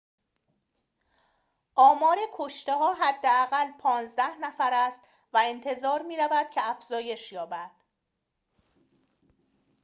[1.75, 5.01] آمار کشته‌ها حداقل ۱۵ نفر است
[5.33, 7.71] و انتظار می‌رود که افزایش یابد